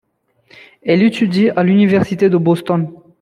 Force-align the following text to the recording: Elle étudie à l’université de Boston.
Elle 0.81 1.03
étudie 1.03 1.51
à 1.51 1.61
l’université 1.61 2.27
de 2.27 2.37
Boston. 2.37 2.89